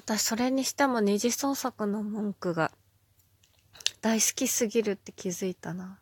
[0.00, 2.72] 私それにしても二次創作の文句が
[4.00, 5.98] 大好きすぎるって気づいたな。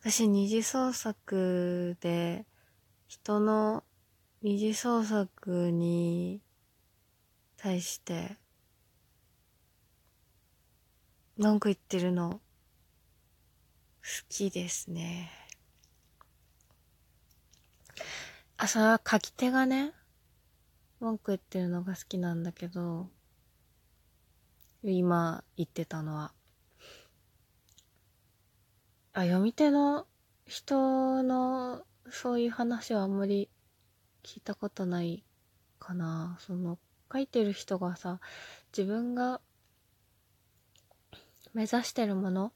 [0.00, 2.46] 私二次創作で
[3.06, 3.84] 人の
[4.42, 6.40] 二次創作に
[7.56, 8.36] 対して
[11.38, 12.40] 文句言ってるの好
[14.28, 15.30] きですね。
[18.56, 19.92] あ、それは書き手がね、
[21.00, 23.08] 文句言ってるのが好きなんだけど、
[24.82, 26.32] 今言ってたのは。
[29.12, 30.06] あ、読み手の
[30.46, 33.50] 人のそういう話はあんまり
[34.22, 35.24] 聞いたことない
[35.78, 36.36] かな。
[36.40, 36.78] その、
[37.12, 38.20] 書いてる人がさ、
[38.76, 39.40] 自分が
[41.54, 42.52] 目指してるもの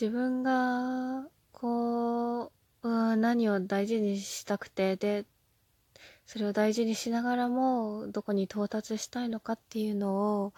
[0.00, 2.52] 自分が、こ
[2.82, 5.26] う、うん、何を大事にしたくて、で、
[6.30, 10.52] それを大事にしながらも、どこに到達したいのかっていうのを、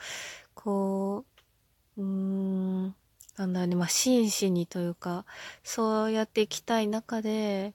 [0.53, 1.25] こ
[1.97, 2.95] う、うん、
[3.39, 5.25] なんだろうね、まあ、真摯にというか、
[5.65, 7.73] そうやっていきたい中で、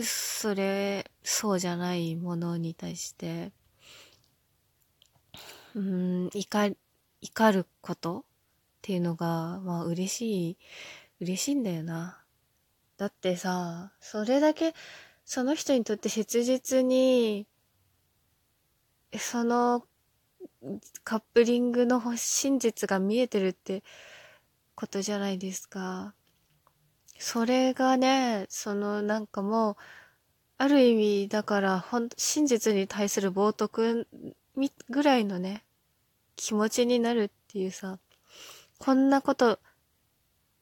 [0.00, 3.52] それ、そうじゃないものに対して、
[5.74, 6.78] うん、怒り、
[7.20, 8.22] 怒ることっ
[8.80, 10.58] ていうのが、まあ嬉しい、
[11.20, 12.24] 嬉しいんだよな。
[12.96, 14.72] だってさ、それだけ、
[15.26, 17.48] その人にとって切実に、
[19.18, 19.84] その
[21.02, 23.82] カップリングの真実が見えてるって
[24.76, 26.14] ことじゃないですか。
[27.18, 29.76] それがね、そのなんかもう、
[30.58, 34.06] ある意味だからほん、真実に対する冒涜
[34.88, 35.64] ぐらいのね、
[36.36, 37.98] 気持ちになるっていうさ、
[38.78, 39.58] こんなこと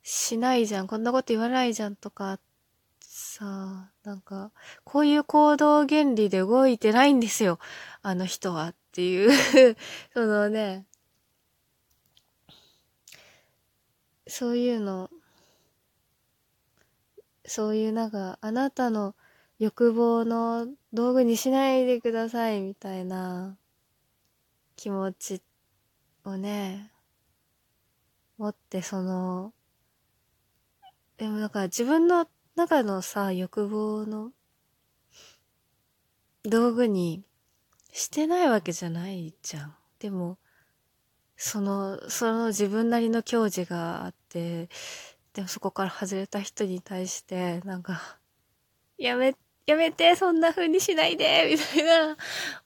[0.03, 2.41] しないじゃん、こんなこと言わないじゃんとか、
[3.35, 4.53] さ、なんか、
[4.85, 7.59] こういう行動原理で動いてないんですよ、
[8.03, 9.77] あの人はっていう。
[10.15, 10.87] そのね、
[14.29, 15.11] そういうの、
[17.45, 19.17] そういうなんか、あなたの
[19.59, 23.59] 欲望の道具にしないでくださいみたいな。
[24.77, 25.43] 気持ち
[26.25, 26.93] をね、
[28.39, 29.53] 持ってその、
[31.17, 34.33] でもだから自分の中のさ、欲望の
[36.45, 37.25] 道具に
[37.93, 39.77] してないわけじゃないじゃん。
[39.99, 40.39] でも、
[41.37, 44.69] その、その自分なりの矜持があって、
[45.35, 48.19] でもそこから外れた人に対して、なんか、
[48.99, 49.35] やめ、
[49.67, 52.17] やめて、そんな風にしないで、みたいな、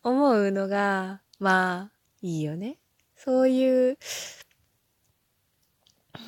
[0.03, 2.78] 思うのが、まあ、いいよね。
[3.16, 3.99] そういう、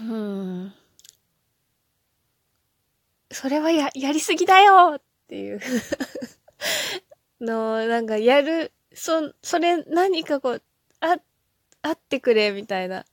[0.01, 0.75] うん。
[3.33, 5.61] それはや、やりすぎだよっていう
[7.41, 10.63] の、なんかやる、そ、それ何かこう、
[11.01, 11.19] あ、
[11.83, 13.07] あってくれみたいな。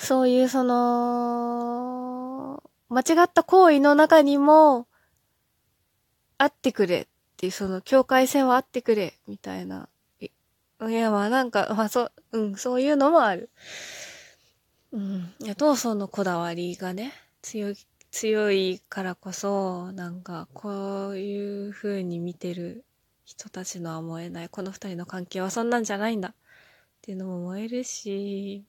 [0.00, 4.88] そういうその、間違った行為の中にも、
[6.38, 9.88] あってくれっていう、その境界線はあってくれ、みたいな。
[10.20, 10.30] い
[10.92, 13.50] や、まあなんか、まあそう、うん、そういうのもある。
[14.92, 15.34] うん。
[15.40, 17.12] いや、トーソンのこだわりがね、
[17.42, 17.76] 強い、
[18.10, 22.84] 強いからこそ、なんか、こういう風に見てる
[23.24, 24.48] 人たちのは思えない。
[24.48, 26.30] この二人の関係はそんなんじゃないんだ。
[26.30, 26.32] っ
[27.02, 28.64] ていうのも思えるし、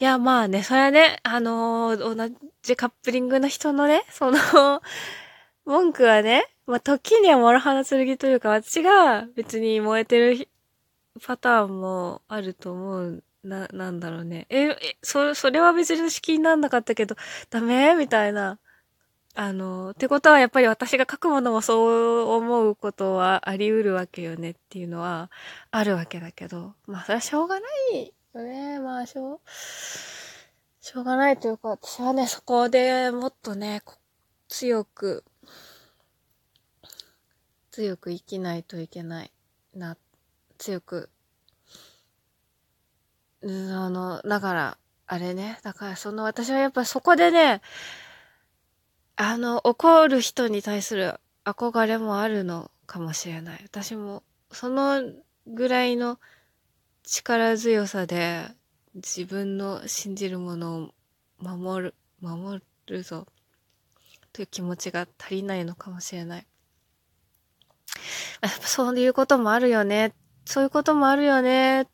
[0.00, 4.80] いや、まあね、それはね、あのー、同じカップリングの人のね、その
[5.64, 10.48] 文句はね、まあ、時には諸刃の剣というか、私が別に燃えてる
[11.26, 13.24] パターンもあると思う。
[13.44, 14.46] な、なんだろうね。
[14.50, 17.16] え、え、そ、それは別に好きになんなかったけど、
[17.50, 17.94] ダメ？
[17.94, 18.58] みたいな。
[19.34, 25.30] あの、ってことはやっぱり私が書くものもそう思うことはあり得るわけよねっていうのは
[25.70, 28.80] あるわけだけど、まあそれはしょうがないよね。
[28.80, 29.40] まあしょう、
[30.80, 33.82] しょうがないというか、私はね、そこでもっとね、
[34.48, 35.22] 強く
[37.70, 39.30] 強く生きないといけない
[39.72, 39.96] な、
[40.56, 41.10] 強く、
[43.42, 43.46] あ
[43.90, 47.62] の、だから、あれね、だからその私はやっぱそこでね、
[49.16, 51.14] あの、怒る人に対する
[51.44, 53.60] 憧れもあるのかもしれない。
[53.64, 55.02] 私も、その
[55.46, 56.18] ぐらいの
[57.04, 58.44] 力強さで
[58.94, 60.94] 自分の信じるものを
[61.38, 63.26] 守る、守るぞ
[64.32, 66.46] という気持ちが足りないのかもしれない。
[68.40, 70.12] やっぱそういうこともあるよね。
[70.44, 71.88] そういうこともあるよね。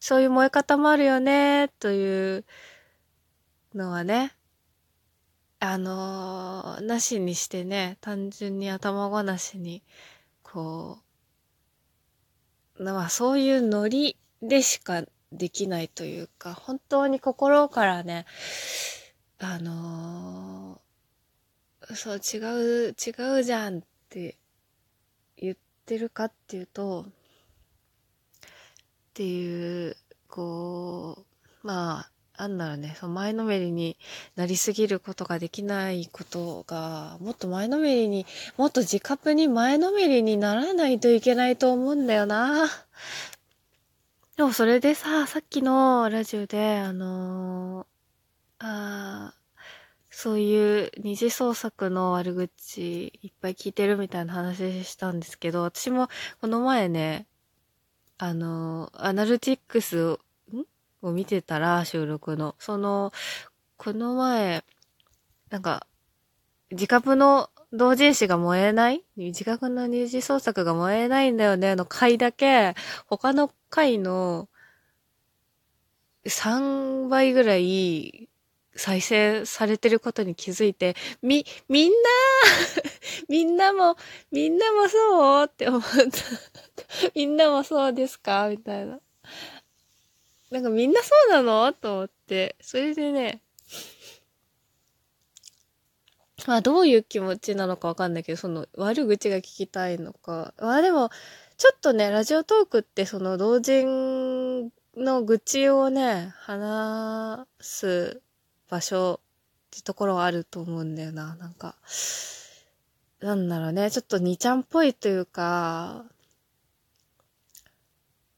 [0.00, 1.68] そういう燃え方もあるよね。
[1.78, 2.44] という
[3.74, 4.34] のはね。
[5.62, 9.82] あのー、なしにしてね、単純に頭ごなしに、
[10.42, 10.98] こ
[12.78, 18.24] う、まあそういうノリでしかできないというか、本当に心からね、
[19.38, 24.38] あのー、そう、違う、違うじゃんって
[25.36, 27.04] 言ってるかっていうと、
[29.20, 29.96] っていう、
[30.28, 31.26] こ
[31.62, 32.06] う、ま
[32.38, 33.98] あ、なんだろうね、その前のめりに
[34.34, 38.24] なりすぎることができないことが、もっと前のめりに、
[38.56, 42.66] もっと自覚に前のめりにならないといけないと思うんだよな。
[44.38, 49.34] でもそれでさ、さっきのラジオで、あのー、あ
[50.08, 56.08] そういう二次創作の悪口いっぱい聞いてるみたいな話したんですけど、私も
[56.40, 57.26] この前ね、
[58.22, 60.18] あの、アナルティックス
[61.00, 62.54] を見てたら、収録の。
[62.58, 63.12] その、
[63.78, 64.62] この前、
[65.48, 65.86] なんか、
[66.70, 69.02] 自覚の同人誌が燃えない？
[69.16, 71.74] 自覚の二次創作が燃えないんだよね？
[71.76, 72.74] の回だけ、
[73.06, 74.50] 他の回の
[76.26, 78.28] 3倍ぐらい
[78.80, 81.96] 再生されてることに気づいて、み、みんな
[83.28, 83.96] みんなも、
[84.32, 85.90] みんなもそうって思った。
[87.14, 88.48] みんなもそうですか？
[88.48, 88.98] みたいな。
[90.50, 91.70] なんかみんなそうなの？
[91.74, 93.42] と思って、それでね、
[96.46, 100.54] まあどういう気持ちなのかわかんないけど、その悪口が聞きたいのか。
[100.58, 101.10] まあでも、
[101.58, 108.22] ちょっとね、ラジオトークってその同人の愚痴をね、話す
[108.70, 109.20] 場所
[109.68, 111.36] ってところはあると思うんだよな。
[111.36, 111.76] なんか、
[113.20, 116.04] なんだろうね、ちょっと2ちゃんっぽいというか、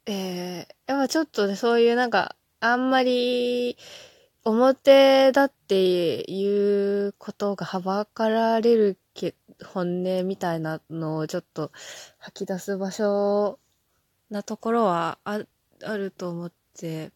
[0.07, 3.77] えー、やっぱちょっとね、そういうなんか、あんまり、
[4.45, 11.71] 表だっていうことがはばかられるけ、本音みたいなのをちょっと
[12.19, 13.61] 吐き出す場所
[14.31, 15.41] なところはあ
[15.85, 17.13] あると思って、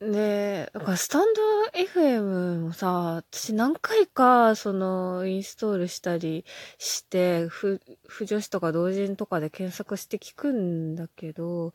[0.00, 1.42] で、だからスタンド
[1.78, 6.44] FM もさ、私何回か、その、インストールしたり
[6.78, 11.72] して、ふ、不女子とか同人とかで検索して聞くんだけど、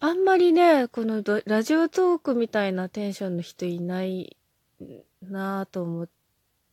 [0.00, 4.36] あんまりね、このラジオトークみたいなテンションの人いない
[5.22, 6.08] なぁと思っ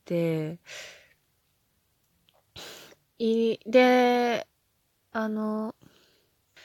[0.06, 0.60] て、
[3.20, 4.48] い、で、
[5.12, 5.76] あの、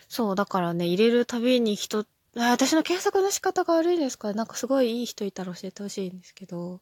[0.09, 4.33] そう、だからね、入れるたびに人あ私の検索の仕方が悪いですか？
[4.35, 6.81] なんかすごいいい人いたら教えてほしいんですけど。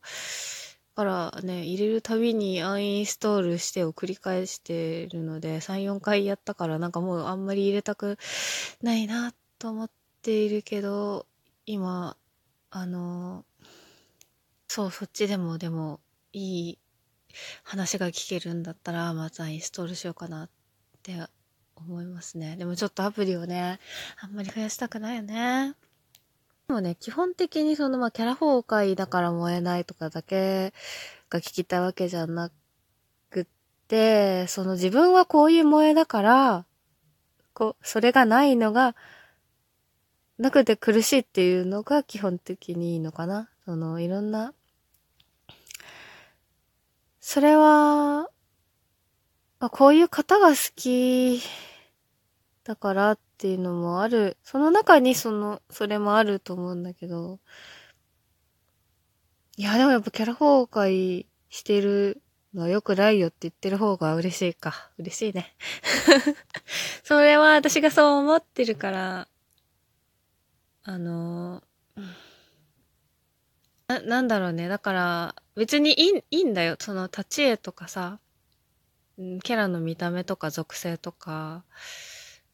[0.94, 8.18] だからね、入れるたびにアンインストールしてを繰り返してるので、3、4回やったからなんかもうあんまり入れたく
[8.82, 9.90] ないなと思っ
[10.22, 11.26] ているけど、
[11.66, 12.16] 今、
[12.70, 13.46] あの、
[14.68, 16.00] そう、そっちでもでも
[16.32, 16.78] いい
[17.64, 20.50] 話が聞けるんだったら、まずアンインストールしようかなっ
[21.02, 21.14] て
[21.76, 22.56] 思いますね。
[22.56, 23.80] でもちょっとアプリをね、
[24.20, 25.74] あんまり増やしたくないよね。
[26.68, 30.72] でもね、基本的にそのまあキャラ崩壊だから燃えないとかだけ
[31.30, 32.50] が聞きたいわけじゃな
[33.30, 33.46] くっ
[33.88, 36.66] て、その自分はこういう萌えだから、
[37.54, 38.96] こう、それがないのが、
[40.38, 43.50] なくて苦しいっていうのが基本的にいいのかな。
[43.64, 44.54] その、いろんな、
[47.20, 48.28] それは、
[49.70, 51.42] こういう方が好き
[52.64, 54.36] だからっていうのもある。
[54.42, 57.40] その中にその、それもあると思うんだけど。
[59.56, 62.22] いや、でもやっぱキャラ崩壊してる
[62.54, 64.90] のは良くないよって言ってる方が嬉しいか。
[64.98, 65.54] 嬉しいね。
[67.04, 69.28] それは私がそう思ってるから、
[70.84, 71.62] あの
[73.86, 74.68] な、なんだろうね。
[74.68, 76.76] だから、別にいい、いいんだよ。
[76.78, 78.18] その立ち絵とかさ、
[79.42, 81.64] キャラの見た目とか属性とか、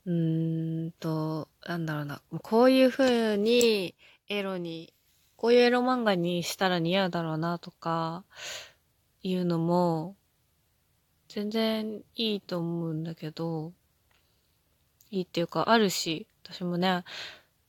[0.07, 2.23] うーんと、なんだろうな。
[2.43, 3.95] こういう風に
[4.29, 4.93] エロに、
[5.37, 8.25] こういうエロ漫画にしたら似合うだろうなとか、
[9.23, 10.17] いうのも、
[11.29, 13.73] 全然いいと思うんだけど、
[15.11, 17.05] いいっていうか、あるし、私もね、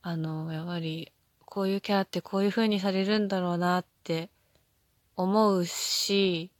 [0.01, 1.12] あの、やはり、
[1.46, 4.29] こういうキャラってこういう風にされるんだろうなって
[5.15, 6.51] 思うし、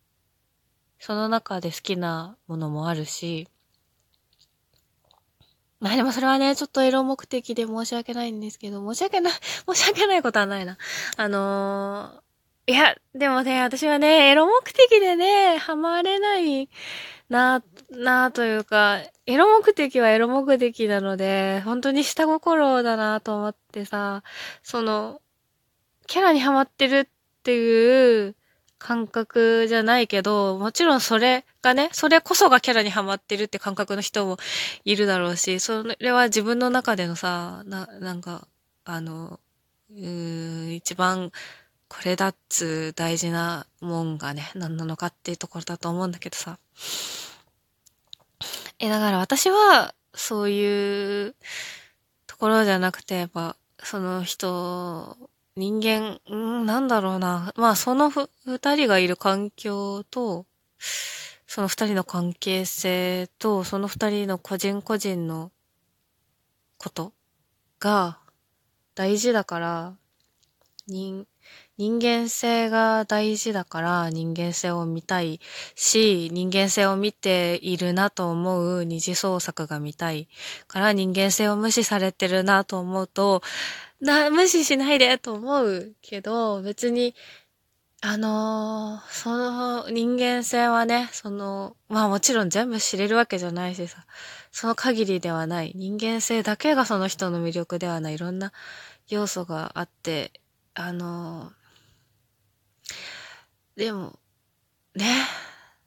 [1.00, 3.48] その中で好きなものもあるし、
[5.80, 9.34] まあでもそれはね、ちょっとエロ目的で申し訳ないんですけど、申し訳ない、
[9.74, 10.78] 申し訳ないことはないな。
[11.16, 16.70] あのー、いや、でもね、私はね、エロ目的でね、ハマれない
[17.30, 24.24] な、なというか、エロ目的はエロ目的なので、本当に下心だなと思ってさ、
[24.64, 25.22] その、
[26.08, 27.08] キャラにハマってるっ
[27.44, 28.36] ていう
[28.80, 34.38] 感覚じゃないけど、もちろんそれがね、それこそがキャラにハマってるって感覚の人も
[34.86, 38.48] いるだろうし、それは自分の中でのさ、な、なんか、
[38.86, 39.40] あの、
[39.92, 41.32] うーん、一番
[41.90, 46.58] これだっつ大事なもんがね、何なのかっていうところだと思うんだけどさ。
[48.80, 51.36] え、だから私は、そういう
[52.28, 55.18] ところじゃなくて、やっぱ、その人
[55.60, 57.54] 人間、うん、なんだろうな。
[57.58, 60.46] まあ、そのふ、二人がいる環境と、
[61.48, 65.52] その二人の関係性と、その二人の個人個人の
[66.78, 67.12] こと
[67.78, 68.20] が
[68.96, 69.94] 大事だから、
[70.88, 71.28] 人、
[71.78, 75.42] 人間性が大事だから人間性を見たい
[75.76, 80.30] し、人間性を見ているなと思う二次創作が見たい
[80.68, 83.42] から人間性を無視されてるなと思うと、
[84.02, 87.16] な、無視しないでと思うけど、別に、
[88.02, 94.06] あのー、その人間性はね、その、まあもちろん全部知れるわけじゃないしさ、
[94.52, 95.74] その限りではない。
[95.76, 98.16] 人間性だけがその人の魅力ではない。
[98.16, 98.54] いろんな
[99.10, 100.32] 要素があって、
[100.76, 104.18] あのー、でも、
[104.96, 105.06] ね、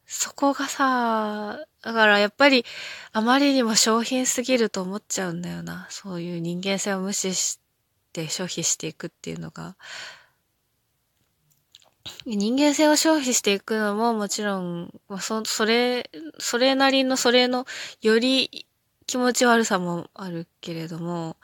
[0.06, 2.66] そこがさ、だからやっぱり
[3.12, 5.86] あまりにも商品すぎると思っちゃうんだよな。
[5.88, 7.61] そういう人間性を無視して、
[8.12, 9.74] って消費していくっていうのが、
[12.26, 17.64] 人間性を消費していくのももちろん、そ、それ、それなりの、それの、
[18.02, 18.66] より
[19.06, 21.36] 気持ち悪さもあるけれども、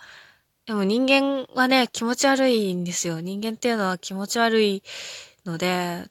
[0.67, 3.21] でも人間はね、気持ち悪いんですよ。
[3.21, 4.83] 人間っていうのは気持ち悪い
[5.47, 6.05] ので、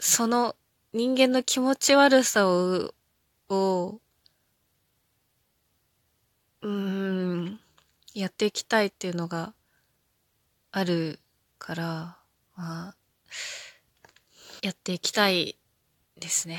[0.00, 0.56] その
[0.94, 2.94] 人間の気持ち悪さを、
[3.50, 4.00] を、
[6.62, 7.60] うーん、
[8.14, 9.52] やっていきたいっていうのが
[10.70, 11.18] ある
[11.58, 12.18] から、
[12.56, 12.96] まあ、
[14.62, 15.56] やっていきたい
[16.18, 16.58] ですね。